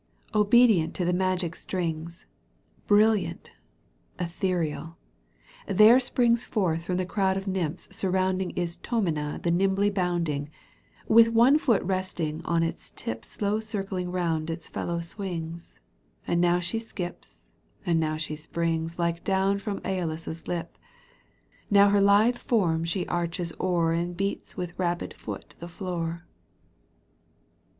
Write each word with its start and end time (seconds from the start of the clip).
Obedient 0.33 0.95
to 0.95 1.05
the 1.05 1.13
magic 1.13 1.55
strings, 1.55 2.25
Brilliant, 2.87 3.51
ethereal, 4.17 4.97
there 5.67 5.99
springs 5.99 6.43
Forth 6.43 6.85
from 6.85 6.97
the 6.97 7.05
crowd 7.05 7.37
of 7.37 7.45
nymphs 7.45 7.87
surrounding 7.95 8.51
Istdmina* 8.55 9.43
the 9.43 9.51
nimbly 9.51 9.91
bounding; 9.91 10.49
With 11.07 11.27
one 11.29 11.59
foot 11.59 11.83
resting 11.83 12.43
on 12.45 12.63
its 12.63 12.89
tip 12.89 13.23
Slow 13.23 13.59
circling 13.59 14.11
round 14.11 14.49
its 14.49 14.67
fellow 14.67 15.01
swings 15.01 15.79
And 16.25 16.41
now 16.41 16.59
she 16.59 16.79
skips 16.79 17.45
and 17.85 17.99
now 17.99 18.17
she 18.17 18.35
springs 18.35 18.97
Like 18.97 19.23
down 19.23 19.59
from 19.59 19.81
Aeolus's 19.85 20.47
lip, 20.47 20.79
Now 21.69 21.89
her 21.89 22.01
lithe 22.01 22.39
form 22.39 22.85
she 22.85 23.07
arches 23.07 23.53
o'er 23.59 23.91
And 23.93 24.17
beats 24.17 24.57
with 24.57 24.79
rapid 24.79 25.13
foot 25.13 25.53
the 25.59 25.67
floor. 25.69 26.25